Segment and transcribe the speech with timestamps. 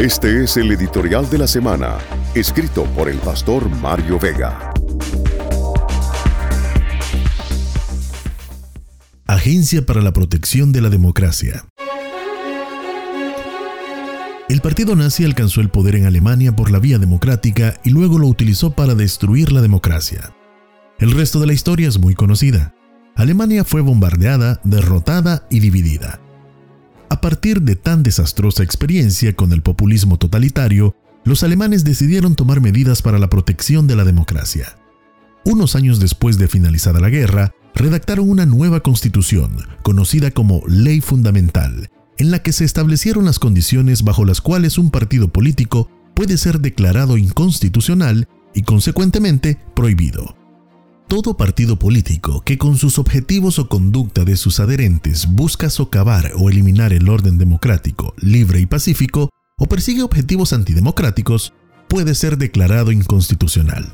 [0.00, 1.98] Este es el editorial de la semana,
[2.34, 4.72] escrito por el pastor Mario Vega.
[9.26, 11.66] Agencia para la Protección de la Democracia.
[14.48, 18.26] El partido nazi alcanzó el poder en Alemania por la vía democrática y luego lo
[18.26, 20.34] utilizó para destruir la democracia.
[20.98, 22.74] El resto de la historia es muy conocida.
[23.16, 26.22] Alemania fue bombardeada, derrotada y dividida.
[27.10, 33.02] A partir de tan desastrosa experiencia con el populismo totalitario, los alemanes decidieron tomar medidas
[33.02, 34.78] para la protección de la democracia.
[35.44, 41.90] Unos años después de finalizada la guerra, redactaron una nueva constitución, conocida como Ley Fundamental,
[42.16, 46.60] en la que se establecieron las condiciones bajo las cuales un partido político puede ser
[46.60, 50.39] declarado inconstitucional y consecuentemente prohibido
[51.10, 56.50] todo partido político que con sus objetivos o conducta de sus adherentes busca socavar o
[56.50, 59.28] eliminar el orden democrático, libre y pacífico,
[59.58, 61.52] o persigue objetivos antidemocráticos,
[61.88, 63.92] puede ser declarado inconstitucional.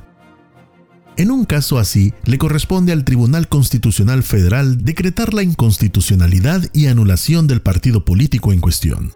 [1.16, 7.46] En un caso así, le corresponde al Tribunal Constitucional Federal decretar la inconstitucionalidad y anulación
[7.46, 9.12] del partido político en cuestión.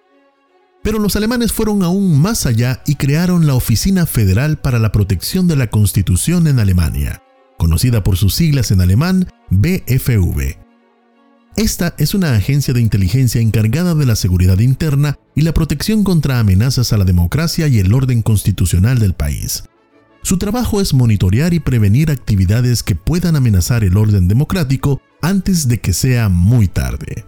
[0.82, 5.46] Pero los alemanes fueron aún más allá y crearon la Oficina Federal para la Protección
[5.48, 7.22] de la Constitución en Alemania,
[7.60, 10.56] conocida por sus siglas en alemán BFV.
[11.56, 16.40] Esta es una agencia de inteligencia encargada de la seguridad interna y la protección contra
[16.40, 19.64] amenazas a la democracia y el orden constitucional del país.
[20.22, 25.80] Su trabajo es monitorear y prevenir actividades que puedan amenazar el orden democrático antes de
[25.80, 27.26] que sea muy tarde.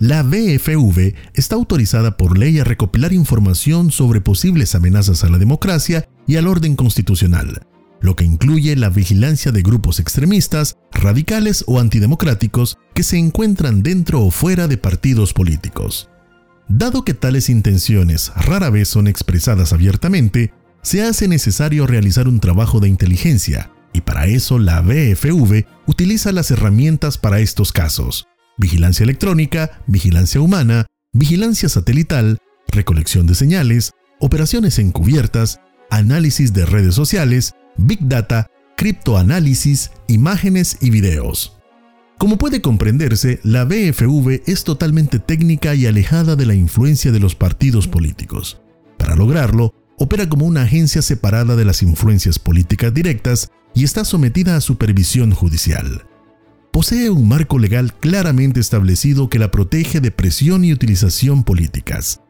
[0.00, 6.08] La BFV está autorizada por ley a recopilar información sobre posibles amenazas a la democracia
[6.26, 7.67] y al orden constitucional,
[8.00, 14.22] lo que incluye la vigilancia de grupos extremistas, radicales o antidemocráticos que se encuentran dentro
[14.22, 16.08] o fuera de partidos políticos.
[16.68, 22.80] Dado que tales intenciones rara vez son expresadas abiertamente, se hace necesario realizar un trabajo
[22.80, 28.26] de inteligencia, y para eso la BFV utiliza las herramientas para estos casos.
[28.58, 32.38] Vigilancia electrónica, vigilancia humana, vigilancia satelital,
[32.68, 35.60] recolección de señales, operaciones encubiertas,
[35.90, 41.56] análisis de redes sociales, Big Data, criptoanálisis, imágenes y videos.
[42.18, 47.36] Como puede comprenderse, la BFV es totalmente técnica y alejada de la influencia de los
[47.36, 48.60] partidos políticos.
[48.98, 54.56] Para lograrlo, opera como una agencia separada de las influencias políticas directas y está sometida
[54.56, 56.04] a supervisión judicial.
[56.72, 62.20] Posee un marco legal claramente establecido que la protege de presión y utilización políticas.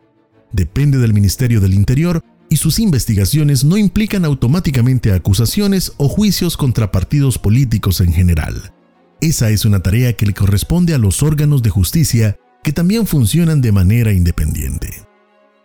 [0.53, 6.91] Depende del Ministerio del Interior y sus investigaciones no implican automáticamente acusaciones o juicios contra
[6.91, 8.73] partidos políticos en general.
[9.21, 13.61] Esa es una tarea que le corresponde a los órganos de justicia que también funcionan
[13.61, 15.09] de manera independiente.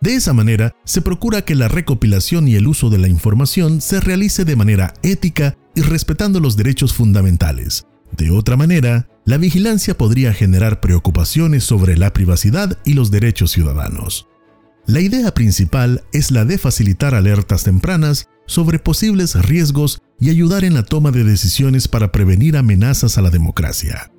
[0.00, 4.00] De esa manera, se procura que la recopilación y el uso de la información se
[4.00, 7.86] realice de manera ética y respetando los derechos fundamentales.
[8.16, 14.28] De otra manera, la vigilancia podría generar preocupaciones sobre la privacidad y los derechos ciudadanos.
[14.86, 20.74] La idea principal es la de facilitar alertas tempranas sobre posibles riesgos y ayudar en
[20.74, 24.12] la toma de decisiones para prevenir amenazas a la democracia.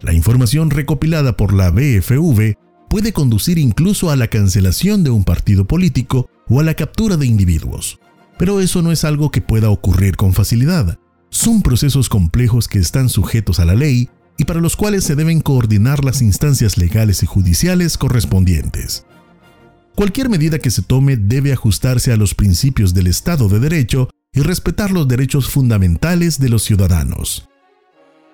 [0.00, 2.54] La información recopilada por la BFV
[2.88, 7.26] puede conducir incluso a la cancelación de un partido político o a la captura de
[7.26, 7.98] individuos.
[8.38, 11.00] Pero eso no es algo que pueda ocurrir con facilidad.
[11.30, 14.08] Son procesos complejos que están sujetos a la ley
[14.38, 19.04] y para los cuales se deben coordinar las instancias legales y judiciales correspondientes.
[19.94, 24.40] Cualquier medida que se tome debe ajustarse a los principios del Estado de Derecho y
[24.40, 27.48] respetar los derechos fundamentales de los ciudadanos.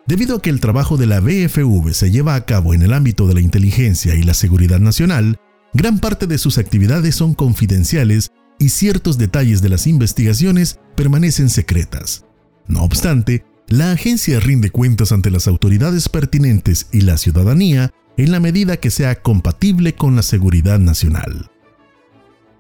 [0.07, 3.27] Debido a que el trabajo de la BFV se lleva a cabo en el ámbito
[3.27, 5.41] de la inteligencia y la seguridad nacional,
[5.73, 12.25] gran parte de sus actividades son confidenciales y ciertos detalles de las investigaciones permanecen secretas.
[12.69, 18.39] No obstante, la agencia rinde cuentas ante las autoridades pertinentes y la ciudadanía en la
[18.39, 21.51] medida que sea compatible con la seguridad nacional.